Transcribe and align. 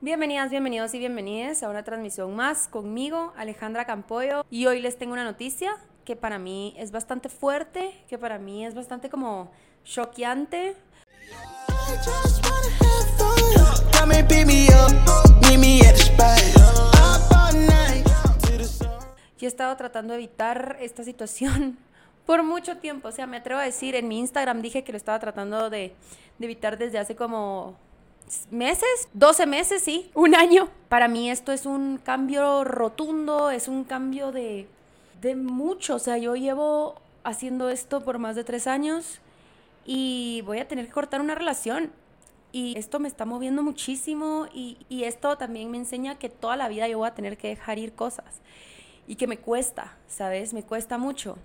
Bienvenidas, 0.00 0.48
bienvenidos 0.48 0.94
y 0.94 1.00
bienvenidas 1.00 1.64
a 1.64 1.68
una 1.68 1.82
transmisión 1.82 2.36
más 2.36 2.68
conmigo, 2.68 3.32
Alejandra 3.36 3.84
Campoyo. 3.84 4.44
Y 4.48 4.66
hoy 4.66 4.80
les 4.80 4.96
tengo 4.96 5.12
una 5.12 5.24
noticia 5.24 5.76
que 6.04 6.14
para 6.14 6.38
mí 6.38 6.72
es 6.78 6.92
bastante 6.92 7.28
fuerte, 7.28 8.00
que 8.08 8.16
para 8.16 8.38
mí 8.38 8.64
es 8.64 8.76
bastante 8.76 9.10
como 9.10 9.50
choqueante. 9.82 10.76
Yo 19.36 19.46
he 19.46 19.48
estado 19.48 19.76
tratando 19.76 20.12
de 20.12 20.20
evitar 20.20 20.76
esta 20.80 21.02
situación 21.02 21.76
por 22.24 22.44
mucho 22.44 22.76
tiempo. 22.76 23.08
O 23.08 23.12
sea, 23.12 23.26
me 23.26 23.38
atrevo 23.38 23.60
a 23.60 23.64
decir, 23.64 23.96
en 23.96 24.06
mi 24.06 24.20
Instagram 24.20 24.62
dije 24.62 24.84
que 24.84 24.92
lo 24.92 24.98
estaba 24.98 25.18
tratando 25.18 25.70
de, 25.70 25.92
de 26.38 26.46
evitar 26.46 26.78
desde 26.78 27.00
hace 27.00 27.16
como 27.16 27.76
meses, 28.50 29.08
12 29.12 29.46
meses, 29.46 29.82
sí, 29.82 30.10
un 30.14 30.34
año. 30.34 30.68
Para 30.88 31.08
mí 31.08 31.30
esto 31.30 31.52
es 31.52 31.66
un 31.66 31.98
cambio 31.98 32.64
rotundo, 32.64 33.50
es 33.50 33.68
un 33.68 33.84
cambio 33.84 34.32
de, 34.32 34.68
de 35.20 35.36
mucho. 35.36 35.96
O 35.96 35.98
sea, 35.98 36.18
yo 36.18 36.36
llevo 36.36 37.00
haciendo 37.24 37.68
esto 37.68 38.02
por 38.02 38.18
más 38.18 38.36
de 38.36 38.44
tres 38.44 38.66
años 38.66 39.20
y 39.84 40.42
voy 40.46 40.58
a 40.58 40.68
tener 40.68 40.86
que 40.86 40.92
cortar 40.92 41.20
una 41.20 41.34
relación. 41.34 41.92
Y 42.50 42.78
esto 42.78 42.98
me 42.98 43.08
está 43.08 43.26
moviendo 43.26 43.62
muchísimo 43.62 44.46
y, 44.54 44.78
y 44.88 45.04
esto 45.04 45.36
también 45.36 45.70
me 45.70 45.76
enseña 45.76 46.18
que 46.18 46.30
toda 46.30 46.56
la 46.56 46.68
vida 46.68 46.88
yo 46.88 46.98
voy 46.98 47.08
a 47.08 47.14
tener 47.14 47.36
que 47.36 47.48
dejar 47.48 47.78
ir 47.78 47.92
cosas 47.92 48.40
y 49.06 49.16
que 49.16 49.26
me 49.26 49.38
cuesta, 49.38 49.96
¿sabes? 50.06 50.54
Me 50.54 50.62
cuesta 50.62 50.96
mucho 50.96 51.36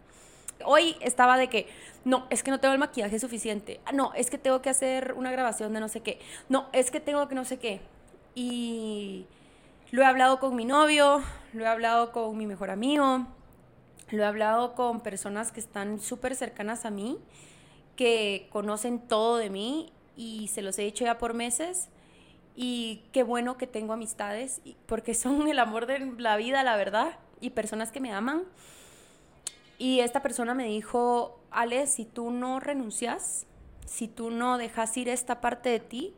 hoy 0.65 0.95
estaba 1.01 1.37
de 1.37 1.49
que, 1.49 1.67
no, 2.05 2.27
es 2.29 2.43
que 2.43 2.51
no 2.51 2.59
tengo 2.59 2.73
el 2.73 2.79
maquillaje 2.79 3.19
suficiente. 3.19 3.79
No, 3.93 4.13
es 4.13 4.29
que 4.29 4.37
tengo 4.37 4.61
que 4.61 4.69
hacer 4.69 5.13
una 5.17 5.31
grabación 5.31 5.73
de 5.73 5.79
no 5.79 5.87
sé 5.87 6.01
qué. 6.01 6.19
No, 6.49 6.67
es 6.73 6.91
que 6.91 6.99
tengo 6.99 7.27
que 7.27 7.35
no 7.35 7.45
sé 7.45 7.59
qué. 7.59 7.81
Y 8.35 9.25
lo 9.91 10.01
he 10.01 10.05
hablado 10.05 10.39
con 10.39 10.55
mi 10.55 10.65
novio, 10.65 11.21
lo 11.53 11.63
he 11.63 11.67
hablado 11.67 12.11
con 12.11 12.35
mi 12.37 12.47
mejor 12.47 12.71
amigo, 12.71 13.27
lo 14.09 14.23
he 14.23 14.25
hablado 14.25 14.73
con 14.73 15.01
personas 15.01 15.51
que 15.51 15.59
están 15.59 15.99
súper 15.99 16.35
cercanas 16.35 16.85
a 16.85 16.89
mí, 16.89 17.19
que 17.95 18.47
conocen 18.51 18.99
todo 18.99 19.37
de 19.37 19.49
mí 19.49 19.91
y 20.15 20.47
se 20.47 20.61
los 20.61 20.77
he 20.79 20.83
dicho 20.83 21.05
ya 21.05 21.17
por 21.17 21.33
meses. 21.33 21.89
Y 22.55 23.03
qué 23.11 23.23
bueno 23.23 23.57
que 23.57 23.67
tengo 23.67 23.93
amistades, 23.93 24.61
porque 24.85 25.13
son 25.13 25.47
el 25.47 25.59
amor 25.59 25.85
de 25.85 25.99
la 26.17 26.37
vida, 26.37 26.63
la 26.63 26.75
verdad, 26.75 27.17
y 27.39 27.51
personas 27.51 27.91
que 27.91 27.99
me 27.99 28.11
aman. 28.13 28.43
Y 29.77 29.99
esta 29.99 30.21
persona 30.21 30.53
me 30.53 30.65
dijo, 30.65 31.39
Ale, 31.51 31.87
si 31.87 32.05
tú 32.05 32.31
no 32.31 32.59
renuncias, 32.59 33.45
si 33.85 34.07
tú 34.07 34.31
no 34.31 34.57
dejas 34.57 34.95
ir 34.97 35.09
esta 35.09 35.41
parte 35.41 35.69
de 35.69 35.79
ti, 35.79 36.13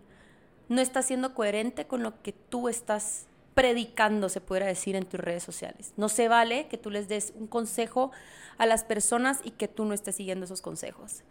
no 0.70 0.82
estás 0.82 1.06
siendo 1.06 1.34
coherente 1.34 1.86
con 1.86 2.04
lo 2.04 2.22
que 2.22 2.32
tú 2.32 2.70
estás 2.70 3.28
predicando, 3.54 4.30
se 4.30 4.42
pudiera 4.42 4.68
decir, 4.68 4.96
en 4.96 5.06
tus 5.06 5.20
redes 5.20 5.44
sociales. 5.44 5.94
No 5.96 6.10
se 6.10 6.28
vale 6.28 6.68
que 6.68 6.78
tú 6.78 6.90
les 6.90 7.08
des 7.08 7.34
un 7.36 7.48
consejo 7.48 8.12
a 8.58 8.66
las 8.66 8.84
personas 8.84 9.40
y 9.44 9.52
que 9.52 9.68
tú 9.68 9.86
no 9.86 9.94
estés 9.94 10.16
siguiendo 10.16 10.46
esos 10.46 10.62
consejos. 10.62 11.24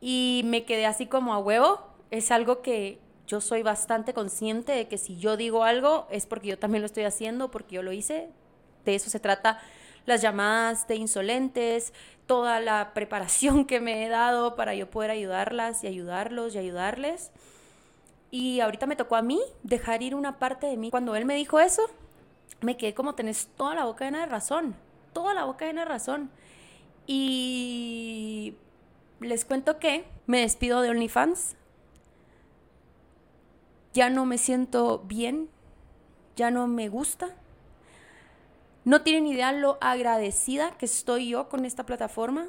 Y 0.00 0.42
me 0.44 0.64
quedé 0.64 0.86
así 0.86 1.06
como 1.06 1.34
a 1.34 1.38
huevo. 1.38 1.80
Es 2.10 2.30
algo 2.30 2.62
que 2.62 3.00
yo 3.26 3.40
soy 3.40 3.62
bastante 3.62 4.14
consciente 4.14 4.72
de 4.72 4.86
que 4.86 4.98
si 4.98 5.18
yo 5.18 5.36
digo 5.36 5.64
algo 5.64 6.06
es 6.10 6.26
porque 6.26 6.48
yo 6.48 6.58
también 6.58 6.82
lo 6.82 6.86
estoy 6.86 7.04
haciendo, 7.04 7.50
porque 7.50 7.74
yo 7.76 7.82
lo 7.82 7.92
hice. 7.92 8.28
De 8.84 8.94
eso 8.94 9.10
se 9.10 9.18
trata 9.18 9.60
las 10.06 10.22
llamadas 10.22 10.88
de 10.88 10.96
insolentes, 10.96 11.92
toda 12.26 12.60
la 12.60 12.94
preparación 12.94 13.64
que 13.66 13.80
me 13.80 14.04
he 14.04 14.08
dado 14.08 14.56
para 14.56 14.74
yo 14.74 14.88
poder 14.90 15.10
ayudarlas 15.10 15.84
y 15.84 15.88
ayudarlos 15.88 16.54
y 16.54 16.58
ayudarles. 16.58 17.30
Y 18.30 18.60
ahorita 18.60 18.86
me 18.86 18.96
tocó 18.96 19.16
a 19.16 19.22
mí 19.22 19.40
dejar 19.62 20.02
ir 20.02 20.14
una 20.14 20.38
parte 20.38 20.66
de 20.66 20.76
mí. 20.76 20.90
Cuando 20.90 21.14
él 21.16 21.24
me 21.24 21.34
dijo 21.34 21.60
eso, 21.60 21.82
me 22.60 22.76
quedé 22.76 22.94
como 22.94 23.14
tenés 23.14 23.48
toda 23.56 23.74
la 23.74 23.84
boca 23.84 24.04
llena 24.04 24.20
de 24.20 24.26
razón, 24.26 24.74
toda 25.12 25.34
la 25.34 25.44
boca 25.44 25.66
llena 25.66 25.82
de 25.82 25.88
razón. 25.88 26.30
Y 27.06 28.54
les 29.20 29.44
cuento 29.44 29.78
que 29.78 30.04
me 30.26 30.40
despido 30.40 30.80
de 30.80 30.90
OnlyFans. 30.90 31.56
Ya 33.92 34.10
no 34.10 34.26
me 34.26 34.36
siento 34.36 34.98
bien, 35.06 35.48
ya 36.36 36.50
no 36.50 36.66
me 36.66 36.88
gusta 36.88 37.34
no 38.86 39.02
tienen 39.02 39.26
idea 39.26 39.50
lo 39.50 39.78
agradecida 39.80 40.70
que 40.78 40.86
estoy 40.86 41.30
yo 41.30 41.48
con 41.48 41.64
esta 41.64 41.84
plataforma, 41.84 42.46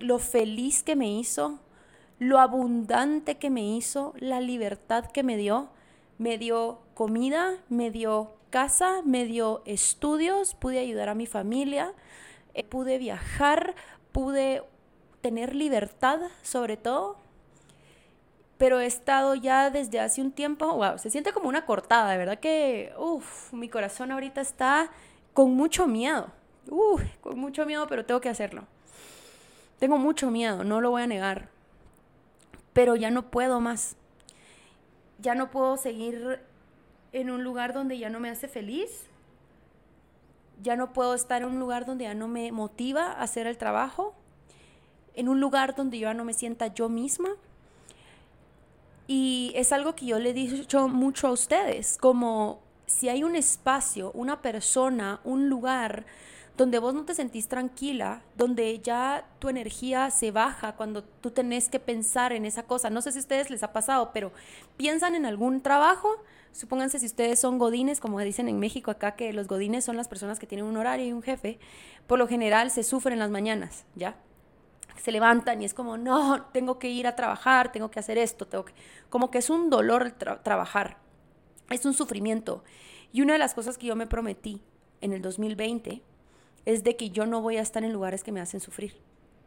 lo 0.00 0.18
feliz 0.18 0.82
que 0.82 0.96
me 0.96 1.06
hizo, 1.12 1.60
lo 2.18 2.38
abundante 2.38 3.36
que 3.36 3.50
me 3.50 3.62
hizo, 3.62 4.14
la 4.16 4.40
libertad 4.40 5.04
que 5.04 5.22
me 5.22 5.36
dio. 5.36 5.68
Me 6.16 6.38
dio 6.38 6.80
comida, 6.94 7.58
me 7.68 7.90
dio 7.90 8.36
casa, 8.48 9.02
me 9.04 9.26
dio 9.26 9.62
estudios, 9.66 10.54
pude 10.54 10.78
ayudar 10.78 11.10
a 11.10 11.14
mi 11.14 11.26
familia, 11.26 11.92
eh, 12.54 12.64
pude 12.64 12.96
viajar, 12.96 13.74
pude 14.12 14.62
tener 15.20 15.54
libertad 15.54 16.20
sobre 16.40 16.78
todo. 16.78 17.18
Pero 18.56 18.80
he 18.80 18.86
estado 18.86 19.34
ya 19.34 19.68
desde 19.68 20.00
hace 20.00 20.22
un 20.22 20.32
tiempo, 20.32 20.72
wow, 20.72 20.96
se 20.96 21.10
siente 21.10 21.34
como 21.34 21.50
una 21.50 21.66
cortada, 21.66 22.12
de 22.12 22.16
verdad 22.16 22.38
que, 22.38 22.94
uff, 22.96 23.52
mi 23.52 23.68
corazón 23.68 24.10
ahorita 24.10 24.40
está 24.40 24.90
con 25.34 25.54
mucho 25.54 25.86
miedo. 25.86 26.28
Con 27.20 27.38
mucho 27.38 27.66
miedo, 27.66 27.86
pero 27.86 28.06
tengo 28.06 28.20
que 28.20 28.30
hacerlo. 28.30 28.64
Tengo 29.78 29.98
mucho 29.98 30.30
miedo, 30.30 30.64
no 30.64 30.80
lo 30.80 30.90
voy 30.90 31.02
a 31.02 31.06
negar. 31.06 31.48
Pero 32.72 32.96
ya 32.96 33.10
no 33.10 33.30
puedo 33.30 33.60
más. 33.60 33.96
Ya 35.18 35.34
no 35.34 35.50
puedo 35.50 35.76
seguir 35.76 36.40
en 37.12 37.30
un 37.30 37.44
lugar 37.44 37.74
donde 37.74 37.98
ya 37.98 38.08
no 38.08 38.20
me 38.20 38.30
hace 38.30 38.48
feliz. 38.48 39.06
Ya 40.62 40.76
no 40.76 40.92
puedo 40.92 41.14
estar 41.14 41.42
en 41.42 41.48
un 41.48 41.58
lugar 41.58 41.84
donde 41.84 42.04
ya 42.04 42.14
no 42.14 42.28
me 42.28 42.50
motiva 42.52 43.12
a 43.12 43.22
hacer 43.22 43.46
el 43.46 43.58
trabajo. 43.58 44.14
En 45.14 45.28
un 45.28 45.40
lugar 45.40 45.74
donde 45.74 45.98
yo 45.98 46.08
ya 46.08 46.14
no 46.14 46.24
me 46.24 46.32
sienta 46.32 46.68
yo 46.68 46.88
misma. 46.88 47.30
Y 49.06 49.52
es 49.54 49.72
algo 49.72 49.94
que 49.94 50.06
yo 50.06 50.18
le 50.18 50.30
he 50.30 50.32
dicho 50.32 50.88
mucho 50.88 51.28
a 51.28 51.32
ustedes, 51.32 51.98
como 51.98 52.63
si 52.86 53.08
hay 53.08 53.24
un 53.24 53.36
espacio, 53.36 54.10
una 54.12 54.42
persona, 54.42 55.20
un 55.24 55.48
lugar 55.48 56.04
donde 56.56 56.78
vos 56.78 56.94
no 56.94 57.04
te 57.04 57.14
sentís 57.14 57.48
tranquila, 57.48 58.22
donde 58.36 58.78
ya 58.78 59.26
tu 59.40 59.48
energía 59.48 60.10
se 60.10 60.30
baja 60.30 60.76
cuando 60.76 61.02
tú 61.02 61.30
tenés 61.32 61.68
que 61.68 61.80
pensar 61.80 62.32
en 62.32 62.44
esa 62.44 62.62
cosa. 62.62 62.90
No 62.90 63.02
sé 63.02 63.10
si 63.10 63.18
a 63.18 63.22
ustedes 63.22 63.50
les 63.50 63.64
ha 63.64 63.72
pasado, 63.72 64.12
pero 64.12 64.32
piensan 64.76 65.16
en 65.16 65.26
algún 65.26 65.62
trabajo. 65.62 66.08
Supónganse 66.52 67.00
si 67.00 67.06
ustedes 67.06 67.40
son 67.40 67.58
godines, 67.58 67.98
como 67.98 68.20
dicen 68.20 68.48
en 68.48 68.60
México 68.60 68.92
acá, 68.92 69.16
que 69.16 69.32
los 69.32 69.48
godines 69.48 69.84
son 69.84 69.96
las 69.96 70.06
personas 70.06 70.38
que 70.38 70.46
tienen 70.46 70.66
un 70.66 70.76
horario 70.76 71.06
y 71.06 71.12
un 71.12 71.22
jefe. 71.22 71.58
Por 72.06 72.20
lo 72.20 72.28
general 72.28 72.70
se 72.70 72.84
sufren 72.84 73.14
en 73.14 73.18
las 73.18 73.30
mañanas, 73.30 73.84
¿ya? 73.96 74.16
Se 75.02 75.10
levantan 75.10 75.60
y 75.60 75.64
es 75.64 75.74
como, 75.74 75.96
no, 75.96 76.42
tengo 76.52 76.78
que 76.78 76.88
ir 76.88 77.08
a 77.08 77.16
trabajar, 77.16 77.72
tengo 77.72 77.90
que 77.90 77.98
hacer 77.98 78.16
esto, 78.16 78.46
tengo 78.46 78.64
que... 78.64 78.74
Como 79.10 79.32
que 79.32 79.38
es 79.38 79.50
un 79.50 79.70
dolor 79.70 80.12
trabajar 80.12 81.03
es 81.70 81.84
un 81.86 81.94
sufrimiento. 81.94 82.64
Y 83.12 83.22
una 83.22 83.34
de 83.34 83.38
las 83.38 83.54
cosas 83.54 83.78
que 83.78 83.86
yo 83.86 83.96
me 83.96 84.06
prometí 84.06 84.60
en 85.00 85.12
el 85.12 85.22
2020 85.22 86.02
es 86.64 86.84
de 86.84 86.96
que 86.96 87.10
yo 87.10 87.26
no 87.26 87.40
voy 87.40 87.56
a 87.56 87.62
estar 87.62 87.84
en 87.84 87.92
lugares 87.92 88.24
que 88.24 88.32
me 88.32 88.40
hacen 88.40 88.60
sufrir. 88.60 88.96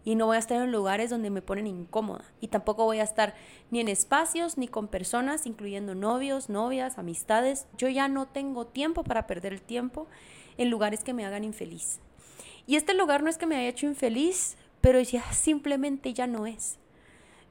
Y 0.03 0.15
no 0.15 0.27
voy 0.27 0.37
a 0.37 0.39
estar 0.39 0.61
en 0.61 0.71
lugares 0.71 1.09
donde 1.09 1.29
me 1.29 1.41
ponen 1.41 1.67
incómoda. 1.67 2.23
Y 2.39 2.47
tampoco 2.47 2.85
voy 2.85 2.99
a 2.99 3.03
estar 3.03 3.35
ni 3.71 3.81
en 3.81 3.89
espacios 3.89 4.57
ni 4.57 4.69
con 4.69 4.87
personas, 4.87 5.45
incluyendo 5.45 5.95
novios, 5.95 6.47
novias, 6.47 6.97
amistades. 6.97 7.67
Yo 7.77 7.89
ya 7.89 8.07
no 8.07 8.25
tengo 8.25 8.67
tiempo 8.67 9.03
para 9.03 9.27
perder 9.27 9.51
el 9.51 9.61
tiempo 9.61 10.07
en 10.57 10.69
lugares 10.69 11.03
que 11.03 11.13
me 11.13 11.25
hagan 11.25 11.43
infeliz. 11.43 11.99
Y 12.67 12.77
este 12.77 12.93
lugar 12.93 13.21
no 13.21 13.29
es 13.29 13.37
que 13.37 13.47
me 13.47 13.57
haya 13.57 13.67
hecho 13.67 13.85
infeliz, 13.85 14.55
pero 14.79 15.01
ya 15.01 15.23
simplemente 15.33 16.13
ya 16.13 16.27
no 16.27 16.45
es. 16.45 16.77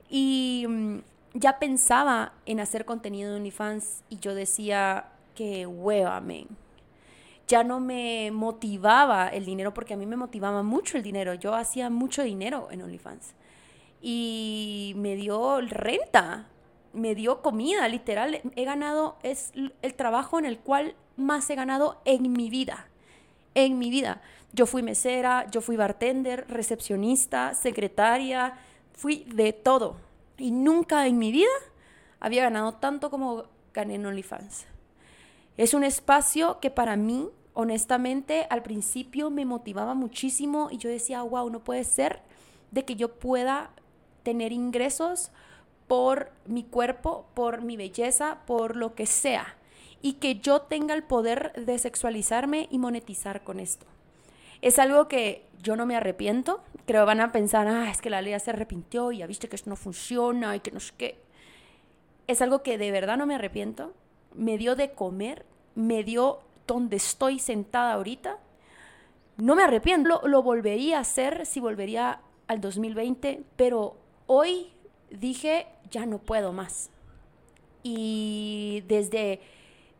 Y 0.09 0.65
mm, 0.67 0.99
ya 1.39 1.59
pensaba 1.59 2.33
en 2.47 2.61
hacer 2.61 2.85
contenido 2.85 3.31
de 3.31 3.37
OnlyFans 3.37 4.03
y 4.09 4.19
yo 4.19 4.35
decía 4.35 5.13
que 5.35 5.67
hueva, 5.67 6.23
Ya 7.47 7.63
no 7.63 7.79
me 7.79 8.31
motivaba 8.33 9.29
el 9.29 9.45
dinero 9.45 9.75
porque 9.75 9.95
a 9.95 9.97
mí 9.97 10.07
me 10.07 10.17
motivaba 10.17 10.63
mucho 10.63 10.97
el 10.97 11.03
dinero. 11.03 11.35
Yo 11.35 11.55
hacía 11.55 11.91
mucho 11.91 12.23
dinero 12.23 12.69
en 12.71 12.83
OnlyFans. 12.83 13.35
Y 14.01 14.95
me 14.97 15.15
dio 15.17 15.61
renta, 15.61 16.47
me 16.95 17.15
dio 17.15 17.43
comida, 17.43 17.87
literal. 17.89 18.41
He 18.57 18.65
ganado, 18.65 19.19
es 19.23 19.53
el 19.55 19.95
trabajo 19.95 20.39
en 20.39 20.47
el 20.47 20.59
cual 20.59 20.95
más 21.17 21.49
he 21.51 21.55
ganado 21.55 22.01
en 22.07 22.33
mi 22.33 22.49
vida. 22.49 22.89
En 23.55 23.79
mi 23.79 23.91
vida. 23.91 24.23
Yo 24.55 24.65
fui 24.65 24.83
mesera, 24.83 25.47
yo 25.51 25.61
fui 25.61 25.77
bartender, 25.77 26.47
recepcionista, 26.49 27.55
secretaria, 27.55 28.55
fui 28.95 29.25
de 29.35 29.53
todo 29.53 30.07
y 30.39 30.51
nunca 30.51 31.07
en 31.07 31.19
mi 31.19 31.33
vida 31.33 31.51
había 32.21 32.45
ganado 32.45 32.75
tanto 32.75 33.11
como 33.11 33.45
gané 33.73 33.95
en 33.97 34.07
OnlyFans. 34.07 34.67
Es 35.57 35.75
un 35.75 35.85
espacio 35.85 36.61
que 36.61 36.71
para 36.71 36.97
mí, 36.97 37.29
honestamente, 37.55 38.47
al 38.51 38.63
principio 38.63 39.31
me 39.31 39.45
motivaba 39.45 39.95
muchísimo 39.95 40.69
y 40.71 40.79
yo 40.79 40.91
decía, 40.91 41.23
wow, 41.23 41.49
no 41.51 41.65
puede 41.65 41.85
ser 41.85 42.21
de 42.71 42.85
que 42.85 42.97
yo 42.97 43.15
pueda 43.15 43.71
tener 44.23 44.53
ingresos 44.53 45.31
por 45.87 46.33
mi 46.47 46.65
cuerpo, 46.65 47.27
por 47.35 47.63
mi 47.63 47.77
belleza, 47.77 48.39
por 48.47 48.77
lo 48.77 48.95
que 48.95 49.07
sea. 49.07 49.57
y 50.03 50.15
que 50.15 50.39
yo 50.39 50.61
tenga 50.61 50.95
el 50.95 51.03
poder 51.03 51.53
de 51.55 51.79
sexualizarme 51.79 52.69
y 52.71 52.79
monetizar 52.79 53.43
con 53.43 53.59
esto. 53.59 53.87
Es 54.63 54.79
algo 54.79 55.09
que 55.09 55.47
yo 55.63 55.77
no 55.77 55.87
me 55.87 55.97
arrepiento. 55.97 56.63
Creo 56.87 57.07
van 57.07 57.21
a 57.21 57.33
pensar, 57.33 57.67
ah, 57.67 57.91
es 57.91 58.01
que 58.01 58.11
la 58.11 58.23
ley 58.23 58.39
se 58.39 58.51
arrepintió 58.51 59.13
y 59.13 59.19
ya 59.19 59.27
viste 59.27 59.49
que 59.49 59.57
esto 59.57 59.71
no 59.71 59.77
funciona 59.77 60.55
y 60.57 60.61
que 60.61 60.71
no 60.71 60.81
sé 60.81 60.93
qué. 60.97 61.19
Es 62.27 62.43
algo 62.43 62.63
que 62.63 62.79
de 62.79 62.91
verdad 62.91 63.17
no 63.17 63.27
me 63.27 63.35
arrepiento. 63.35 63.93
Me 64.35 64.59
dio 64.59 64.77
de 64.77 64.93
comer, 64.93 65.45
me 65.75 66.05
dio 66.05 66.41
donde 66.67 66.97
estoy 66.97 67.39
sentada 67.39 67.95
ahorita. 67.95 68.39
No 69.37 69.55
me 69.55 69.65
arrepiento. 69.65 70.09
Lo, 70.09 70.29
lo 70.29 70.43
volvería 70.43 70.99
a 70.99 71.01
hacer 71.01 71.47
si 71.47 71.61
volvería 71.61 72.21
al 72.49 72.61
2020, 72.61 73.43
pero 73.57 73.97
hoy 74.27 74.73
dije, 75.11 75.67
ya 75.91 76.07
no 76.07 76.19
puedo 76.19 76.53
más. 76.53 76.91
Y 77.83 78.83
desde, 78.89 79.41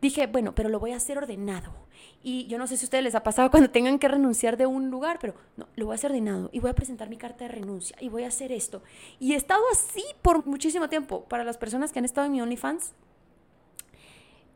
dije, 0.01 0.27
bueno, 0.27 0.53
pero 0.53 0.69
lo 0.69 0.79
voy 0.79 0.91
a 0.91 0.97
hacer 0.97 1.17
ordenado 1.17 1.86
y 2.23 2.45
yo 2.47 2.57
no 2.57 2.67
sé 2.67 2.77
si 2.77 2.85
a 2.85 2.87
ustedes 2.87 3.03
les 3.03 3.15
ha 3.15 3.23
pasado 3.23 3.49
cuando 3.51 3.69
tengan 3.69 3.99
que 3.99 4.07
renunciar 4.07 4.57
de 4.57 4.65
un 4.65 4.89
lugar, 4.89 5.17
pero 5.19 5.35
no, 5.55 5.67
lo 5.75 5.85
voy 5.85 5.93
a 5.93 5.95
hacer 5.95 6.11
ordenado 6.11 6.49
y 6.51 6.59
voy 6.59 6.71
a 6.71 6.75
presentar 6.75 7.09
mi 7.09 7.17
carta 7.17 7.45
de 7.45 7.49
renuncia 7.49 7.97
y 7.99 8.09
voy 8.09 8.23
a 8.23 8.27
hacer 8.27 8.51
esto. 8.51 8.81
Y 9.19 9.33
he 9.33 9.35
estado 9.35 9.63
así 9.71 10.03
por 10.21 10.45
muchísimo 10.45 10.89
tiempo. 10.89 11.23
Para 11.25 11.43
las 11.43 11.57
personas 11.57 11.91
que 11.91 11.99
han 11.99 12.05
estado 12.05 12.25
en 12.25 12.33
mi 12.33 12.41
OnlyFans, 12.41 12.93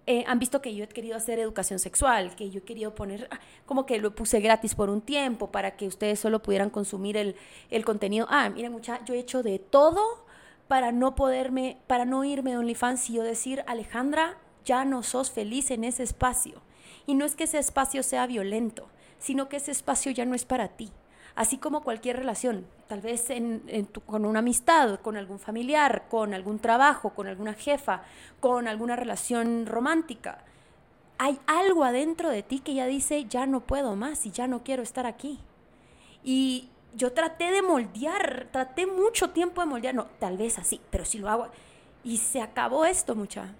eh, 0.07 0.23
han 0.27 0.39
visto 0.39 0.61
que 0.61 0.75
yo 0.75 0.83
he 0.83 0.87
querido 0.87 1.15
hacer 1.15 1.39
educación 1.39 1.77
sexual, 1.77 2.35
que 2.35 2.49
yo 2.49 2.59
he 2.59 2.63
querido 2.63 2.95
poner, 2.95 3.27
ah, 3.31 3.39
como 3.65 3.85
que 3.85 3.99
lo 3.99 4.15
puse 4.15 4.39
gratis 4.39 4.73
por 4.73 4.89
un 4.89 5.01
tiempo 5.01 5.51
para 5.51 5.77
que 5.77 5.87
ustedes 5.87 6.19
solo 6.19 6.41
pudieran 6.41 6.71
consumir 6.71 7.17
el, 7.17 7.35
el 7.69 7.85
contenido. 7.85 8.25
Ah, 8.29 8.49
miren, 8.49 8.71
mucha, 8.71 9.03
yo 9.05 9.13
he 9.13 9.19
hecho 9.19 9.43
de 9.43 9.59
todo 9.59 10.25
para 10.67 10.91
no 10.91 11.15
poderme, 11.15 11.77
para 11.85 12.05
no 12.05 12.23
irme 12.23 12.51
de 12.51 12.57
OnlyFans 12.57 13.09
y 13.09 13.13
yo 13.13 13.23
decir, 13.23 13.63
Alejandra, 13.67 14.37
ya 14.65 14.85
no 14.85 15.03
sos 15.03 15.29
feliz 15.29 15.69
en 15.69 15.83
ese 15.83 16.03
espacio. 16.03 16.61
Y 17.11 17.13
no 17.13 17.25
es 17.25 17.35
que 17.35 17.43
ese 17.43 17.59
espacio 17.59 18.03
sea 18.03 18.25
violento, 18.25 18.87
sino 19.19 19.49
que 19.49 19.57
ese 19.57 19.71
espacio 19.71 20.13
ya 20.13 20.23
no 20.23 20.33
es 20.33 20.45
para 20.45 20.69
ti. 20.69 20.93
Así 21.35 21.57
como 21.57 21.83
cualquier 21.83 22.15
relación, 22.15 22.65
tal 22.87 23.01
vez 23.01 23.27
con 24.05 24.25
una 24.25 24.39
amistad, 24.39 25.01
con 25.01 25.17
algún 25.17 25.37
familiar, 25.37 26.05
con 26.09 26.33
algún 26.33 26.59
trabajo, 26.59 27.09
con 27.09 27.27
alguna 27.27 27.53
jefa, 27.53 28.03
con 28.39 28.69
alguna 28.69 28.95
relación 28.95 29.65
romántica. 29.65 30.45
Hay 31.17 31.37
algo 31.47 31.83
adentro 31.83 32.29
de 32.29 32.43
ti 32.43 32.59
que 32.59 32.75
ya 32.75 32.85
dice, 32.85 33.25
ya 33.25 33.45
no 33.45 33.59
puedo 33.59 33.97
más 33.97 34.25
y 34.25 34.31
ya 34.31 34.47
no 34.47 34.63
quiero 34.63 34.81
estar 34.81 35.05
aquí. 35.05 35.37
Y 36.23 36.69
yo 36.95 37.11
traté 37.11 37.51
de 37.51 37.61
moldear, 37.61 38.47
traté 38.53 38.87
mucho 38.87 39.31
tiempo 39.31 39.59
de 39.59 39.67
moldear, 39.67 39.95
no, 39.95 40.05
tal 40.17 40.37
vez 40.37 40.57
así, 40.57 40.79
pero 40.89 41.03
si 41.03 41.17
lo 41.17 41.29
hago. 41.29 41.49
Y 42.05 42.19
se 42.19 42.41
acabó 42.41 42.85
esto, 42.85 43.15
mucha 43.15 43.53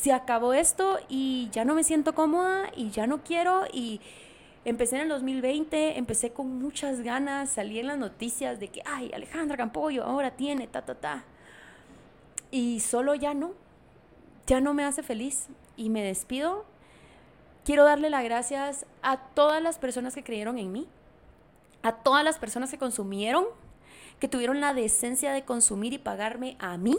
se 0.00 0.12
acabó 0.12 0.52
esto 0.52 0.98
y 1.08 1.48
ya 1.52 1.64
no 1.64 1.74
me 1.74 1.84
siento 1.84 2.14
cómoda 2.14 2.70
y 2.76 2.90
ya 2.90 3.06
no 3.06 3.22
quiero 3.22 3.64
y 3.72 4.00
empecé 4.64 4.96
en 4.96 5.02
el 5.02 5.08
2020, 5.08 5.98
empecé 5.98 6.32
con 6.32 6.60
muchas 6.60 7.00
ganas, 7.00 7.50
salí 7.50 7.78
en 7.78 7.86
las 7.86 7.98
noticias 7.98 8.60
de 8.60 8.68
que, 8.68 8.82
ay, 8.84 9.10
Alejandra 9.14 9.56
Campollo 9.56 10.04
ahora 10.04 10.32
tiene, 10.32 10.66
ta, 10.66 10.82
ta, 10.82 10.94
ta. 10.96 11.24
Y 12.50 12.80
solo 12.80 13.14
ya 13.14 13.32
no, 13.32 13.52
ya 14.46 14.60
no 14.60 14.74
me 14.74 14.84
hace 14.84 15.02
feliz 15.02 15.46
y 15.76 15.88
me 15.88 16.02
despido. 16.02 16.64
Quiero 17.64 17.84
darle 17.84 18.10
las 18.10 18.24
gracias 18.24 18.86
a 19.02 19.16
todas 19.18 19.62
las 19.62 19.78
personas 19.78 20.14
que 20.14 20.24
creyeron 20.24 20.58
en 20.58 20.72
mí, 20.72 20.86
a 21.82 21.92
todas 21.92 22.24
las 22.24 22.38
personas 22.38 22.70
que 22.70 22.78
consumieron, 22.78 23.46
que 24.20 24.28
tuvieron 24.28 24.60
la 24.60 24.74
decencia 24.74 25.32
de 25.32 25.44
consumir 25.44 25.92
y 25.92 25.98
pagarme 25.98 26.56
a 26.58 26.76
mí 26.76 26.96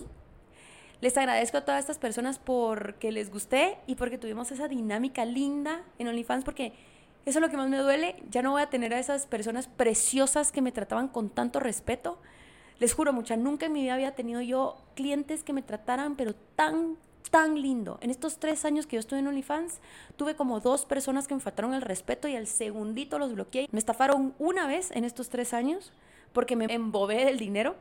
les 0.99 1.17
agradezco 1.17 1.57
a 1.57 1.65
todas 1.65 1.79
estas 1.79 1.99
personas 1.99 2.39
porque 2.39 3.11
les 3.11 3.29
gusté 3.29 3.77
y 3.85 3.95
porque 3.95 4.17
tuvimos 4.17 4.51
esa 4.51 4.67
dinámica 4.67 5.25
linda 5.25 5.83
en 5.99 6.07
OnlyFans 6.07 6.43
porque 6.43 6.73
eso 7.25 7.39
es 7.39 7.41
lo 7.41 7.49
que 7.49 7.57
más 7.57 7.69
me 7.69 7.77
duele. 7.77 8.15
Ya 8.31 8.41
no 8.41 8.51
voy 8.51 8.61
a 8.61 8.69
tener 8.69 8.93
a 8.93 8.99
esas 8.99 9.27
personas 9.27 9.67
preciosas 9.67 10.51
que 10.51 10.61
me 10.61 10.71
trataban 10.71 11.07
con 11.07 11.29
tanto 11.29 11.59
respeto. 11.59 12.17
Les 12.79 12.93
juro, 12.93 13.11
mucha, 13.11 13.35
nunca 13.35 13.65
en 13.65 13.73
mi 13.73 13.81
vida 13.81 13.95
había 13.95 14.15
tenido 14.15 14.41
yo 14.41 14.77
clientes 14.95 15.43
que 15.43 15.51
me 15.51 15.61
trataran, 15.61 16.15
pero 16.15 16.33
tan, 16.55 16.95
tan 17.29 17.61
lindo. 17.61 17.99
En 18.01 18.09
estos 18.09 18.37
tres 18.37 18.65
años 18.65 18.87
que 18.87 18.95
yo 18.95 18.99
estuve 19.01 19.19
en 19.19 19.27
OnlyFans, 19.27 19.81
tuve 20.15 20.35
como 20.35 20.61
dos 20.61 20.85
personas 20.85 21.27
que 21.27 21.35
me 21.35 21.41
faltaron 21.41 21.73
el 21.73 21.81
respeto 21.81 22.27
y 22.27 22.35
al 22.35 22.47
segundito 22.47 23.19
los 23.19 23.33
bloqueé. 23.33 23.67
Me 23.71 23.79
estafaron 23.79 24.33
una 24.39 24.65
vez 24.65 24.91
en 24.91 25.03
estos 25.03 25.29
tres 25.29 25.53
años 25.53 25.91
porque 26.33 26.55
me 26.55 26.73
embobé 26.73 27.25
del 27.25 27.37
dinero 27.37 27.75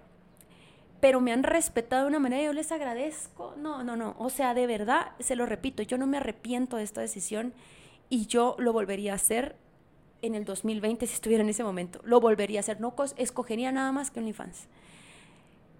pero 1.00 1.20
me 1.20 1.32
han 1.32 1.43
respetado 1.43 2.02
de 2.02 2.08
una 2.08 2.19
manera 2.19 2.43
y 2.43 2.46
yo 2.46 2.52
les 2.52 2.72
agradezco. 2.72 3.54
No, 3.56 3.84
no, 3.84 3.96
no. 3.96 4.14
O 4.19 4.31
sea, 4.31 4.54
de 4.54 4.66
verdad, 4.66 5.12
se 5.19 5.37
lo 5.37 5.46
repito, 5.46 5.82
yo 5.82 5.98
no 5.98 6.06
me 6.06 6.16
arrepiento 6.16 6.76
de 6.76 6.84
esta 6.84 7.00
decisión 7.00 7.52
y 8.08 8.26
yo 8.26 8.56
lo 8.58 8.72
volvería 8.72 9.12
a 9.12 9.16
hacer 9.16 9.56
en 10.22 10.34
el 10.34 10.44
2020 10.44 11.06
si 11.06 11.14
estuviera 11.14 11.43
en 11.43 11.50
ese 11.50 11.64
momento. 11.64 12.00
Lo 12.04 12.20
volvería 12.20 12.58
a 12.58 12.60
hacer. 12.60 12.81
No 12.81 12.94
escogería 13.16 13.72
nada 13.72 13.93
más 13.93 14.10
que 14.10 14.20
OnlyFans. 14.20 14.69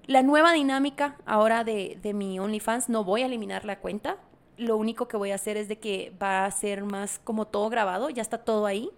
La 0.07 0.23
nueva 0.23 0.53
dinámica 0.53 1.17
ahora 1.27 1.65
de, 1.65 1.99
de 2.01 2.15
mi 2.15 2.39
OnlyFans, 2.39 2.89
no 2.89 3.03
voy 3.03 3.23
a 3.23 3.27
eliminar 3.27 3.65
la 3.65 3.81
cuenta. 3.81 4.19
Lo 4.57 4.77
único 4.77 5.09
que 5.09 5.17
voy 5.17 5.33
a 5.33 5.35
hacer 5.35 5.57
es 5.57 5.69
de 5.69 5.79
que 5.79 6.13
va 6.23 6.45
a 6.45 6.51
ser 6.51 6.85
más 6.85 7.21
como 7.25 7.47
todo 7.47 7.69
grabado, 7.69 8.09
ya 8.11 8.23
está 8.23 8.39
todo 8.39 8.67
ahí. 8.67 8.91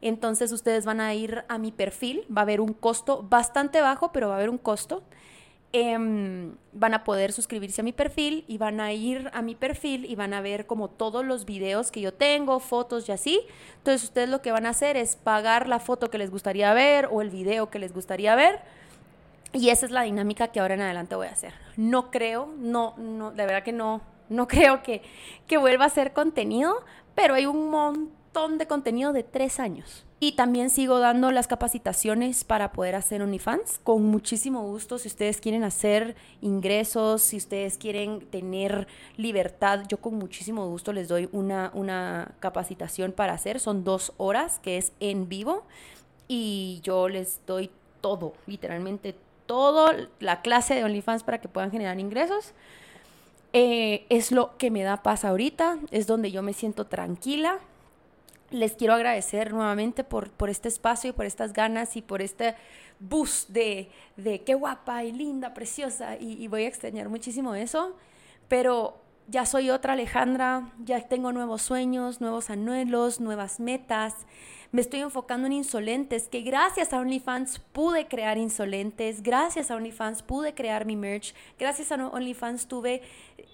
Entonces 0.00 0.52
ustedes 0.52 0.84
van 0.84 1.00
a 1.00 1.14
ir 1.14 1.44
a 1.48 1.58
mi 1.58 1.70
perfil, 1.70 2.26
va 2.34 2.40
a 2.40 2.44
haber 2.44 2.60
un 2.60 2.72
costo 2.72 3.22
bastante 3.22 3.80
bajo, 3.80 4.12
pero 4.12 4.28
va 4.28 4.34
a 4.34 4.36
haber 4.36 4.50
un 4.50 4.58
costo 4.58 5.02
Em, 5.76 6.54
van 6.72 6.94
a 6.94 7.02
poder 7.02 7.32
suscribirse 7.32 7.80
a 7.80 7.84
mi 7.84 7.92
perfil 7.92 8.44
y 8.46 8.58
van 8.58 8.80
a 8.80 8.92
ir 8.92 9.28
a 9.32 9.42
mi 9.42 9.56
perfil 9.56 10.04
y 10.04 10.14
van 10.14 10.32
a 10.32 10.40
ver 10.40 10.66
como 10.66 10.88
todos 10.88 11.24
los 11.24 11.46
videos 11.46 11.90
que 11.90 12.00
yo 12.00 12.14
tengo, 12.14 12.60
fotos 12.60 13.08
y 13.08 13.12
así. 13.12 13.40
Entonces 13.78 14.04
ustedes 14.04 14.28
lo 14.28 14.40
que 14.40 14.52
van 14.52 14.66
a 14.66 14.68
hacer 14.68 14.96
es 14.96 15.16
pagar 15.16 15.68
la 15.68 15.80
foto 15.80 16.10
que 16.10 16.18
les 16.18 16.30
gustaría 16.30 16.72
ver 16.74 17.08
o 17.10 17.22
el 17.22 17.30
video 17.30 17.70
que 17.70 17.80
les 17.80 17.92
gustaría 17.92 18.36
ver. 18.36 18.60
Y 19.52 19.70
esa 19.70 19.86
es 19.86 19.90
la 19.90 20.02
dinámica 20.02 20.46
que 20.46 20.60
ahora 20.60 20.74
en 20.74 20.82
adelante 20.82 21.16
voy 21.16 21.26
a 21.26 21.32
hacer. 21.32 21.54
No 21.76 22.12
creo, 22.12 22.54
no, 22.56 22.94
no, 22.96 23.32
de 23.32 23.44
verdad 23.44 23.64
que 23.64 23.72
no, 23.72 24.00
no 24.28 24.46
creo 24.54 24.80
que, 24.84 25.02
que 25.48 25.56
vuelva 25.56 25.86
a 25.86 25.90
ser 25.90 26.12
contenido, 26.12 26.84
pero 27.16 27.34
hay 27.34 27.46
un 27.46 27.68
montón 27.70 28.23
de 28.34 28.66
contenido 28.66 29.12
de 29.12 29.22
tres 29.22 29.60
años. 29.60 30.04
Y 30.18 30.32
también 30.32 30.68
sigo 30.68 30.98
dando 30.98 31.30
las 31.30 31.46
capacitaciones 31.46 32.42
para 32.42 32.72
poder 32.72 32.96
hacer 32.96 33.22
OnlyFans. 33.22 33.78
Con 33.84 34.04
muchísimo 34.06 34.62
gusto, 34.62 34.98
si 34.98 35.06
ustedes 35.06 35.40
quieren 35.40 35.62
hacer 35.62 36.16
ingresos, 36.40 37.22
si 37.22 37.36
ustedes 37.36 37.78
quieren 37.78 38.26
tener 38.30 38.88
libertad, 39.16 39.84
yo 39.88 39.98
con 39.98 40.16
muchísimo 40.16 40.68
gusto 40.68 40.92
les 40.92 41.06
doy 41.06 41.28
una, 41.30 41.70
una 41.74 42.32
capacitación 42.40 43.12
para 43.12 43.34
hacer. 43.34 43.60
Son 43.60 43.84
dos 43.84 44.12
horas, 44.16 44.58
que 44.58 44.78
es 44.78 44.92
en 44.98 45.28
vivo. 45.28 45.62
Y 46.26 46.80
yo 46.82 47.08
les 47.08 47.40
doy 47.46 47.70
todo, 48.00 48.34
literalmente 48.46 49.14
todo, 49.46 49.92
la 50.18 50.42
clase 50.42 50.74
de 50.74 50.84
OnlyFans 50.84 51.22
para 51.22 51.40
que 51.40 51.48
puedan 51.48 51.70
generar 51.70 52.00
ingresos. 52.00 52.52
Eh, 53.52 54.06
es 54.08 54.32
lo 54.32 54.56
que 54.58 54.72
me 54.72 54.82
da 54.82 55.04
paz 55.04 55.24
ahorita, 55.24 55.78
es 55.92 56.08
donde 56.08 56.32
yo 56.32 56.42
me 56.42 56.52
siento 56.52 56.86
tranquila, 56.86 57.60
les 58.54 58.76
quiero 58.76 58.94
agradecer 58.94 59.52
nuevamente 59.52 60.04
por, 60.04 60.30
por 60.30 60.48
este 60.48 60.68
espacio 60.68 61.10
y 61.10 61.12
por 61.12 61.26
estas 61.26 61.52
ganas 61.52 61.96
y 61.96 62.02
por 62.02 62.22
este 62.22 62.54
bus 63.00 63.46
de, 63.48 63.90
de 64.16 64.42
qué 64.42 64.54
guapa 64.54 65.02
y 65.02 65.12
linda, 65.12 65.52
preciosa, 65.54 66.16
y, 66.16 66.42
y, 66.42 66.46
voy 66.46 66.64
a 66.64 66.68
extrañar 66.68 67.08
muchísimo 67.08 67.54
eso, 67.54 67.96
pero 68.48 69.03
ya 69.28 69.46
soy 69.46 69.70
otra 69.70 69.94
Alejandra, 69.94 70.72
ya 70.84 71.00
tengo 71.00 71.32
nuevos 71.32 71.62
sueños, 71.62 72.20
nuevos 72.20 72.50
anhelos, 72.50 73.20
nuevas 73.20 73.60
metas, 73.60 74.14
me 74.74 74.80
estoy 74.80 75.00
enfocando 75.00 75.46
en 75.46 75.52
insolentes, 75.52 76.26
que 76.26 76.40
gracias 76.40 76.92
a 76.92 76.98
OnlyFans 76.98 77.60
pude 77.60 78.08
crear 78.08 78.38
insolentes, 78.38 79.22
gracias 79.22 79.70
a 79.70 79.76
OnlyFans 79.76 80.24
pude 80.24 80.52
crear 80.52 80.84
mi 80.84 80.96
merch, 80.96 81.32
gracias 81.60 81.92
a 81.92 82.08
OnlyFans 82.08 82.66
tuve 82.66 83.00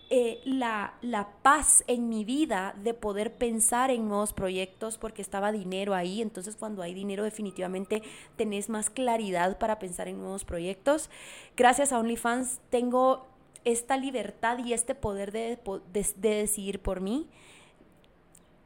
eh, 0.08 0.40
la, 0.44 0.94
la 1.02 1.28
paz 1.42 1.84
en 1.88 2.08
mi 2.08 2.24
vida 2.24 2.74
de 2.82 2.94
poder 2.94 3.34
pensar 3.34 3.90
en 3.90 4.08
nuevos 4.08 4.32
proyectos 4.32 4.96
porque 4.96 5.20
estaba 5.20 5.52
dinero 5.52 5.94
ahí, 5.94 6.22
entonces 6.22 6.56
cuando 6.56 6.82
hay 6.82 6.94
dinero 6.94 7.22
definitivamente 7.22 8.02
tenés 8.36 8.70
más 8.70 8.88
claridad 8.88 9.58
para 9.58 9.78
pensar 9.78 10.08
en 10.08 10.18
nuevos 10.18 10.46
proyectos. 10.46 11.10
Gracias 11.54 11.92
a 11.92 11.98
OnlyFans 11.98 12.60
tengo 12.70 13.29
esta 13.64 13.96
libertad 13.96 14.58
y 14.58 14.72
este 14.72 14.94
poder 14.94 15.32
de, 15.32 15.58
de, 15.92 16.06
de 16.16 16.34
decidir 16.34 16.80
por 16.80 17.00
mí. 17.00 17.28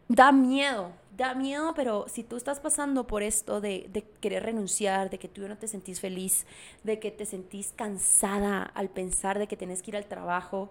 Da 0.08 0.32
miedo, 0.32 0.92
da 1.16 1.34
miedo, 1.34 1.72
pero 1.74 2.06
si 2.08 2.22
tú 2.22 2.36
estás 2.36 2.60
pasando 2.60 3.06
por 3.06 3.22
esto 3.22 3.60
de, 3.60 3.88
de, 3.92 4.02
querer 4.02 4.42
renunciar, 4.42 5.10
de 5.10 5.18
que 5.18 5.28
tú 5.28 5.46
no 5.48 5.56
te 5.56 5.68
sentís 5.68 6.00
feliz, 6.00 6.46
de 6.82 6.98
que 6.98 7.10
te 7.10 7.24
sentís 7.24 7.72
cansada 7.74 8.62
al 8.62 8.90
pensar 8.90 9.38
de 9.38 9.46
que 9.46 9.56
tienes 9.56 9.82
que 9.82 9.92
ir 9.92 9.96
al 9.96 10.06
trabajo, 10.06 10.70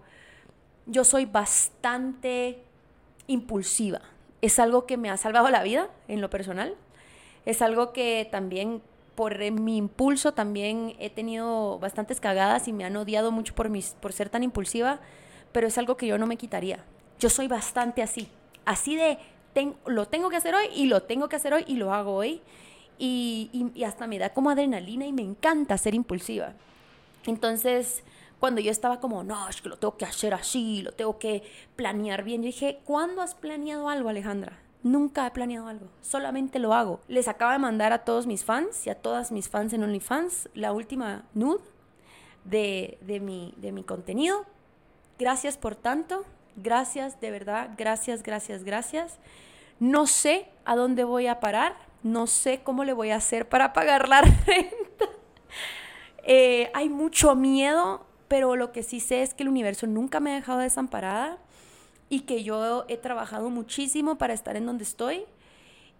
yo 0.86 1.04
soy 1.04 1.24
bastante 1.24 2.62
impulsiva. 3.26 4.02
Es 4.42 4.58
algo 4.58 4.86
que 4.86 4.96
me 4.96 5.10
ha 5.10 5.16
salvado 5.16 5.48
la 5.50 5.62
vida 5.62 5.88
en 6.08 6.20
lo 6.20 6.30
personal. 6.30 6.74
Es 7.46 7.62
algo 7.62 7.92
que 7.92 8.28
también 8.30 8.82
por 9.14 9.38
mi 9.50 9.76
impulso 9.76 10.32
también 10.32 10.94
he 10.98 11.10
tenido 11.10 11.78
bastantes 11.78 12.20
cagadas 12.20 12.68
y 12.68 12.72
me 12.72 12.84
han 12.84 12.96
odiado 12.96 13.30
mucho 13.30 13.54
por, 13.54 13.68
mis, 13.68 13.96
por 14.00 14.12
ser 14.12 14.28
tan 14.28 14.42
impulsiva, 14.42 15.00
pero 15.52 15.66
es 15.66 15.78
algo 15.78 15.96
que 15.96 16.06
yo 16.06 16.18
no 16.18 16.26
me 16.26 16.36
quitaría. 16.36 16.84
Yo 17.18 17.30
soy 17.30 17.48
bastante 17.48 18.02
así. 18.02 18.28
así 18.64 18.96
de, 18.96 19.18
lo 19.86 20.06
tengo 20.08 20.30
que 20.30 20.36
hacer 20.36 20.54
hoy 20.54 20.66
y 20.74 20.86
lo 20.86 21.02
tengo 21.02 21.28
que 21.28 21.36
hacer 21.36 21.54
hoy 21.54 21.64
y 21.66 21.76
lo 21.76 21.92
hago 21.92 22.14
hoy. 22.14 22.42
Y, 22.98 23.70
y, 23.74 23.84
hasta 23.84 24.06
me 24.06 24.18
da 24.18 24.30
como 24.30 24.50
adrenalina 24.50 25.06
y 25.06 25.12
me 25.12 25.22
encanta 25.22 25.76
ser 25.78 25.94
impulsiva. 25.94 26.52
Entonces, 27.26 28.04
cuando 28.38 28.60
yo 28.60 28.70
estaba 28.70 29.00
como, 29.00 29.24
no, 29.24 29.48
es 29.48 29.60
que 29.62 29.68
lo 29.68 29.78
tengo 29.78 29.96
que 29.96 30.04
hacer 30.04 30.34
así, 30.34 30.82
lo 30.82 30.92
tengo 30.92 31.18
que 31.18 31.42
planear 31.76 32.22
bien, 32.22 32.42
yo 32.42 32.46
dije, 32.46 32.80
¿cuándo 32.84 33.22
has 33.22 33.34
planeado 33.34 33.88
algo, 33.88 34.08
Alejandra? 34.08 34.63
Nunca 34.84 35.26
he 35.26 35.30
planeado 35.30 35.66
algo, 35.66 35.88
solamente 36.02 36.58
lo 36.58 36.74
hago. 36.74 37.00
Les 37.08 37.26
acabo 37.26 37.52
de 37.52 37.58
mandar 37.58 37.94
a 37.94 38.04
todos 38.04 38.26
mis 38.26 38.44
fans 38.44 38.86
y 38.86 38.90
a 38.90 38.94
todas 38.94 39.32
mis 39.32 39.48
fans 39.48 39.72
en 39.72 39.82
OnlyFans 39.82 40.50
la 40.52 40.72
última 40.72 41.24
nude 41.32 41.64
de, 42.44 42.98
de, 43.00 43.18
mi, 43.18 43.54
de 43.56 43.72
mi 43.72 43.82
contenido. 43.82 44.44
Gracias 45.18 45.56
por 45.56 45.74
tanto, 45.74 46.26
gracias, 46.56 47.18
de 47.18 47.30
verdad, 47.30 47.70
gracias, 47.78 48.22
gracias, 48.22 48.62
gracias. 48.62 49.18
No 49.80 50.06
sé 50.06 50.50
a 50.66 50.76
dónde 50.76 51.04
voy 51.04 51.28
a 51.28 51.40
parar, 51.40 51.76
no 52.02 52.26
sé 52.26 52.62
cómo 52.62 52.84
le 52.84 52.92
voy 52.92 53.08
a 53.08 53.16
hacer 53.16 53.48
para 53.48 53.72
pagar 53.72 54.06
la 54.06 54.20
renta. 54.46 55.06
Eh, 56.24 56.70
hay 56.74 56.90
mucho 56.90 57.34
miedo, 57.34 58.04
pero 58.28 58.54
lo 58.54 58.70
que 58.70 58.82
sí 58.82 59.00
sé 59.00 59.22
es 59.22 59.32
que 59.32 59.44
el 59.44 59.48
universo 59.48 59.86
nunca 59.86 60.20
me 60.20 60.32
ha 60.32 60.34
dejado 60.34 60.58
desamparada 60.58 61.38
y 62.08 62.20
que 62.20 62.44
yo 62.44 62.84
he 62.88 62.96
trabajado 62.96 63.50
muchísimo 63.50 64.16
para 64.18 64.34
estar 64.34 64.56
en 64.56 64.66
donde 64.66 64.84
estoy 64.84 65.24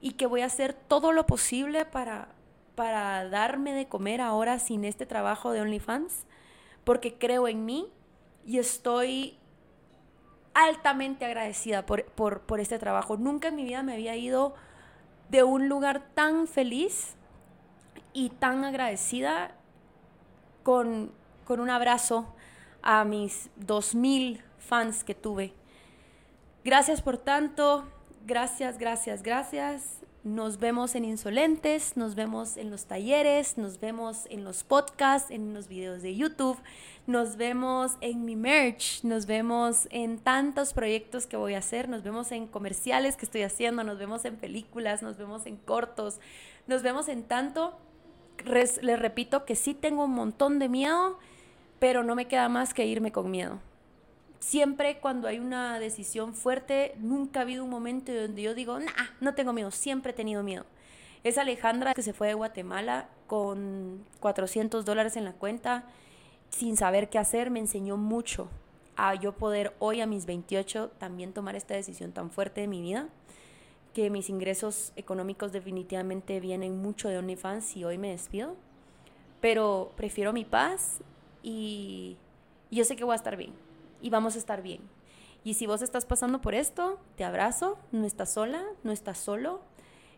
y 0.00 0.12
que 0.12 0.26
voy 0.26 0.42
a 0.42 0.46
hacer 0.46 0.74
todo 0.74 1.12
lo 1.12 1.26
posible 1.26 1.84
para, 1.86 2.28
para 2.74 3.28
darme 3.28 3.72
de 3.72 3.86
comer 3.86 4.20
ahora 4.20 4.58
sin 4.58 4.84
este 4.84 5.06
trabajo 5.06 5.52
de 5.52 5.62
OnlyFans, 5.62 6.24
porque 6.84 7.14
creo 7.14 7.48
en 7.48 7.64
mí 7.64 7.88
y 8.46 8.58
estoy 8.58 9.38
altamente 10.52 11.24
agradecida 11.24 11.86
por, 11.86 12.04
por, 12.04 12.42
por 12.42 12.60
este 12.60 12.78
trabajo. 12.78 13.16
Nunca 13.16 13.48
en 13.48 13.56
mi 13.56 13.64
vida 13.64 13.82
me 13.82 13.94
había 13.94 14.16
ido 14.16 14.54
de 15.30 15.42
un 15.42 15.68
lugar 15.68 16.06
tan 16.14 16.46
feliz 16.46 17.16
y 18.12 18.30
tan 18.30 18.64
agradecida 18.64 19.52
con, 20.62 21.12
con 21.44 21.60
un 21.60 21.70
abrazo 21.70 22.32
a 22.82 23.04
mis 23.04 23.50
2.000 23.58 24.42
fans 24.58 25.02
que 25.02 25.14
tuve. 25.14 25.54
Gracias 26.64 27.02
por 27.02 27.18
tanto, 27.18 27.84
gracias, 28.26 28.78
gracias, 28.78 29.22
gracias. 29.22 30.00
Nos 30.22 30.58
vemos 30.58 30.94
en 30.94 31.04
Insolentes, 31.04 31.94
nos 31.98 32.14
vemos 32.14 32.56
en 32.56 32.70
los 32.70 32.86
talleres, 32.86 33.58
nos 33.58 33.78
vemos 33.80 34.24
en 34.30 34.44
los 34.44 34.64
podcasts, 34.64 35.30
en 35.30 35.52
los 35.52 35.68
videos 35.68 36.00
de 36.00 36.16
YouTube, 36.16 36.56
nos 37.06 37.36
vemos 37.36 37.98
en 38.00 38.24
mi 38.24 38.34
merch, 38.34 39.04
nos 39.04 39.26
vemos 39.26 39.88
en 39.90 40.18
tantos 40.18 40.72
proyectos 40.72 41.26
que 41.26 41.36
voy 41.36 41.52
a 41.52 41.58
hacer, 41.58 41.90
nos 41.90 42.02
vemos 42.02 42.32
en 42.32 42.46
comerciales 42.46 43.16
que 43.16 43.26
estoy 43.26 43.42
haciendo, 43.42 43.84
nos 43.84 43.98
vemos 43.98 44.24
en 44.24 44.36
películas, 44.36 45.02
nos 45.02 45.18
vemos 45.18 45.44
en 45.44 45.58
cortos, 45.58 46.18
nos 46.66 46.82
vemos 46.82 47.08
en 47.08 47.24
tanto. 47.24 47.76
les 48.46 48.98
repito 48.98 49.44
que 49.44 49.54
sí 49.54 49.74
tengo 49.74 50.04
un 50.04 50.14
montón 50.14 50.58
de 50.58 50.70
miedo, 50.70 51.18
pero 51.78 52.02
no 52.02 52.14
me 52.14 52.26
queda 52.26 52.48
más 52.48 52.72
que 52.72 52.86
irme 52.86 53.12
con 53.12 53.30
miedo 53.30 53.60
siempre 54.44 54.98
cuando 55.00 55.26
hay 55.26 55.38
una 55.38 55.78
decisión 55.80 56.34
fuerte, 56.34 56.94
nunca 56.98 57.40
ha 57.40 57.42
habido 57.42 57.64
un 57.64 57.70
momento 57.70 58.12
donde 58.12 58.42
yo 58.42 58.54
digo, 58.54 58.78
nah, 58.78 59.06
no 59.20 59.34
tengo 59.34 59.54
miedo, 59.54 59.70
siempre 59.70 60.10
he 60.12 60.14
tenido 60.14 60.42
miedo. 60.42 60.66
Es 61.24 61.38
Alejandra 61.38 61.94
que 61.94 62.02
se 62.02 62.12
fue 62.12 62.28
de 62.28 62.34
Guatemala 62.34 63.08
con 63.26 64.04
400 64.20 64.84
dólares 64.84 65.16
en 65.16 65.24
la 65.24 65.32
cuenta, 65.32 65.86
sin 66.50 66.76
saber 66.76 67.08
qué 67.08 67.18
hacer, 67.18 67.50
me 67.50 67.58
enseñó 67.58 67.96
mucho 67.96 68.50
a 68.96 69.14
yo 69.14 69.32
poder 69.32 69.74
hoy 69.78 70.02
a 70.02 70.06
mis 70.06 70.26
28 70.26 70.90
también 70.98 71.32
tomar 71.32 71.56
esta 71.56 71.72
decisión 71.72 72.12
tan 72.12 72.30
fuerte 72.30 72.60
de 72.60 72.68
mi 72.68 72.82
vida, 72.82 73.08
que 73.94 74.10
mis 74.10 74.28
ingresos 74.28 74.92
económicos 74.94 75.52
definitivamente 75.52 76.38
vienen 76.38 76.82
mucho 76.82 77.08
de 77.08 77.16
OnlyFans 77.16 77.78
y 77.78 77.84
hoy 77.84 77.96
me 77.96 78.10
despido, 78.10 78.56
pero 79.40 79.92
prefiero 79.96 80.34
mi 80.34 80.44
paz 80.44 81.00
y 81.42 82.18
yo 82.70 82.84
sé 82.84 82.94
que 82.94 83.04
voy 83.04 83.14
a 83.14 83.16
estar 83.16 83.38
bien 83.38 83.63
y 84.04 84.10
vamos 84.10 84.34
a 84.36 84.38
estar 84.38 84.60
bien. 84.60 84.82
Y 85.44 85.54
si 85.54 85.66
vos 85.66 85.80
estás 85.80 86.04
pasando 86.04 86.42
por 86.42 86.54
esto, 86.54 87.00
te 87.16 87.24
abrazo, 87.24 87.78
no 87.90 88.04
estás 88.04 88.34
sola, 88.34 88.62
no 88.82 88.92
estás 88.92 89.16
solo. 89.16 89.62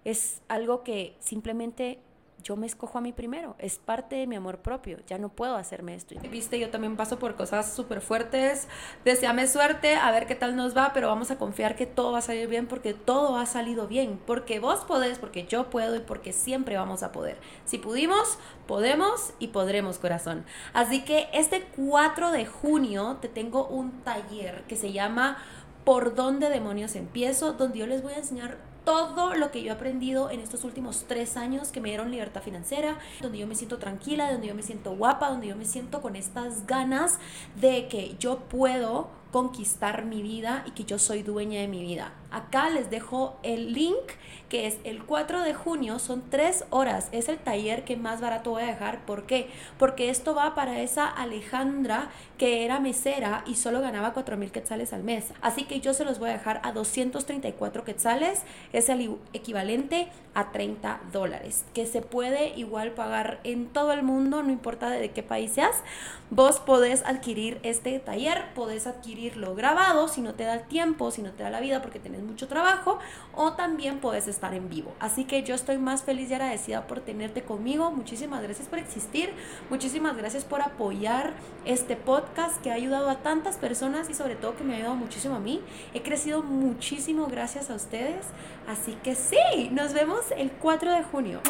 Es 0.05 0.43
algo 0.49 0.83
que 0.83 1.17
simplemente 1.21 2.01
yo 2.43 2.57
me 2.57 2.67
escojo 2.67 2.99
a 2.99 3.01
mí 3.01 3.13
primero, 3.13 3.57
es 3.59 3.79
parte 3.79 4.17
de 4.17 4.27
mi 4.27 4.37
amor 4.37 4.59
propio, 4.59 4.99
ya 5.07 5.19
no 5.19 5.29
puedo 5.29 5.57
hacerme 5.57 5.95
esto. 5.95 6.15
Viste, 6.31 6.59
yo 6.59 6.71
también 6.71 6.97
paso 6.97 7.19
por 7.19 7.35
cosas 7.35 7.73
súper 7.73 8.01
fuertes, 8.01 8.69
deseame 9.05 9.47
suerte, 9.49 9.97
a 9.97 10.11
ver 10.13 10.27
qué 10.27 10.35
tal 10.35 10.57
nos 10.57 10.77
va, 10.77 10.93
pero 10.93 11.09
vamos 11.09 11.31
a 11.31 11.39
confiar 11.39 11.77
que 11.77 11.87
todo 11.87 12.13
va 12.13 12.19
a 12.19 12.23
salir 12.23 12.49
bien 12.49 12.67
porque 12.67 12.95
todo 12.95 13.37
ha 13.37 13.47
salido 13.47 13.89
bien, 13.89 14.21
porque 14.27 14.61
vos 14.61 14.85
podés, 14.85 15.19
porque 15.19 15.47
yo 15.47 15.71
puedo 15.71 15.97
y 15.97 16.01
porque 16.01 16.33
siempre 16.33 16.77
vamos 16.77 17.03
a 17.03 17.13
poder. 17.13 17.39
Si 17.65 17.79
pudimos, 17.79 18.39
podemos 18.67 19.33
y 19.39 19.49
podremos, 19.49 19.99
corazón. 19.99 20.45
Así 20.73 21.05
que 21.05 21.29
este 21.33 21.63
4 21.77 22.31
de 22.31 22.47
junio 22.47 23.19
te 23.21 23.29
tengo 23.29 23.67
un 23.67 24.03
taller 24.03 24.63
que 24.69 24.77
se 24.77 24.93
llama 24.93 25.39
¿Por 25.85 26.15
dónde 26.15 26.49
demonios 26.49 26.97
empiezo? 26.97 27.53
donde 27.53 27.79
yo 27.79 27.87
les 27.87 28.03
voy 28.03 28.13
a 28.15 28.19
enseñar 28.19 28.59
todo 28.87 29.35
lo 29.35 29.51
que 29.51 29.63
yo 29.65 29.73
he 29.73 29.75
aprendido 29.75 30.31
en 30.31 30.39
estos 30.39 30.63
últimos 30.63 31.07
tres 31.09 31.37
años 31.37 31.73
que 31.73 31.81
me 31.81 31.89
dieron 31.89 32.13
libertad 32.13 32.41
financiera, 32.41 32.99
donde 33.21 33.39
yo 33.39 33.49
me 33.49 33.57
siento 33.57 33.79
tranquila, 33.79 34.31
donde 34.31 34.47
yo 34.47 34.55
me 34.55 34.63
siento 34.63 34.95
guapa, 34.95 35.29
donde 35.29 35.49
yo 35.49 35.57
me 35.57 35.65
siento 35.65 36.01
con 36.01 36.15
estas 36.15 36.69
ganas 36.69 37.19
de 37.61 37.89
que 37.89 38.15
yo 38.21 38.39
puedo 38.49 39.09
conquistar 39.33 40.05
mi 40.05 40.23
vida 40.23 40.65
y 40.67 40.71
que 40.71 40.85
yo 40.85 40.99
soy 40.99 41.23
dueña 41.23 41.61
de 41.61 41.69
mi 41.69 41.83
vida. 41.83 42.13
Acá 42.31 42.71
les 42.71 42.91
dejo 42.91 43.39
el 43.43 43.73
link 43.73 44.13
que 44.49 44.67
es 44.67 44.79
el 44.85 45.03
4 45.05 45.43
de 45.43 45.55
junio, 45.55 45.99
son 45.99 46.23
tres 46.31 46.65
horas, 46.71 47.09
es 47.11 47.29
el 47.29 47.39
taller 47.39 47.85
que 47.85 47.97
más 47.97 48.21
barato 48.21 48.51
voy 48.51 48.63
a 48.63 48.67
dejar. 48.67 49.05
¿Por 49.05 49.27
qué? 49.27 49.49
Porque 49.79 50.09
esto 50.09 50.35
va 50.35 50.55
para 50.55 50.81
esa 50.81 51.09
Alejandra 51.09 52.11
que 52.39 52.65
era 52.65 52.79
mesera 52.79 53.43
y 53.47 53.57
solo 53.57 53.81
ganaba 53.81 54.13
4 54.13 54.37
mil 54.37 54.53
quetzales 54.53 54.93
al 54.93 55.03
mes. 55.03 55.33
Así 55.41 55.65
que 55.65 55.81
yo 55.81 55.95
se 55.95 56.05
los 56.05 56.19
voy 56.19 56.31
a 56.31 56.35
dejar 56.35 56.61
a 56.63 56.73
234 56.73 57.85
quetzales, 57.85 58.43
es 58.73 58.89
el 58.89 59.19
equivalente 59.33 60.09
a 60.35 60.53
30 60.53 61.01
dólares, 61.13 61.65
que 61.75 61.87
se 61.87 62.03
puede 62.03 62.57
igual 62.57 62.93
pagar 62.93 63.41
en 63.43 63.67
todo 63.67 63.93
el 63.93 64.03
mundo, 64.03 64.43
no 64.43 64.51
importa 64.51 64.91
de 64.91 65.11
qué 65.11 65.23
país 65.23 65.53
seas. 65.53 65.83
Vos 66.31 66.61
podés 66.61 67.05
adquirir 67.05 67.59
este 67.63 67.99
taller, 67.99 68.53
podés 68.55 68.87
adquirirlo 69.17 69.55
grabado 69.55 70.09
si 70.09 70.21
no 70.21 70.35
te 70.35 70.45
da 70.45 70.55
el 70.55 70.67
tiempo, 70.67 71.11
si 71.11 71.23
no 71.23 71.33
te 71.33 71.43
da 71.43 71.51
la 71.51 71.61
vida 71.61 71.81
porque 71.81 71.99
tenés 71.99 72.23
mucho 72.23 72.49
trabajo, 72.49 72.99
o 73.35 73.55
también 73.55 73.99
podés 73.99 74.29
estar 74.29 74.53
en 74.53 74.69
vivo. 74.69 74.93
Así 75.01 75.25
que 75.25 75.43
yo 75.43 75.55
estoy 75.55 75.79
más 75.79 76.03
feliz 76.03 76.31
y 76.31 76.35
agradecida 76.35 76.87
por 76.87 77.01
tenerte 77.01 77.43
conmigo. 77.43 77.91
Muchísimas 77.91 78.43
gracias 78.43 78.69
por 78.69 78.79
existir, 78.79 79.33
muchísimas 79.71 80.17
gracias 80.17 80.45
por 80.45 80.61
apoyar 80.61 81.33
este 81.65 81.97
podcast 81.97 82.61
que 82.61 82.71
ha 82.71 82.75
ayudado 82.75 83.09
a 83.09 83.17
tantas 83.17 83.57
personas 83.57 84.11
y 84.11 84.15
sobre 84.15 84.37
todo 84.37 84.55
que 84.57 84.65
me 84.65 84.75
ha 84.75 84.77
ayudado 84.77 84.97
muchísimo 84.97 85.37
a 85.37 85.41
mí. 85.41 85.63
He 85.95 86.03
crecido 86.03 86.43
muchísimo 86.43 87.27
gracias 87.27 87.71
a 87.71 87.75
ustedes. 87.75 88.27
Así 88.69 88.99
que 89.03 89.15
sí, 89.15 89.71
nos 89.71 89.95
vemos 89.95 90.31
el 90.37 90.51
4 90.51 90.93
de 90.93 91.03
junio. 91.05 91.41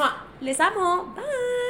Les 0.40 0.60
amo. 0.60 1.14
Bye. 1.16 1.65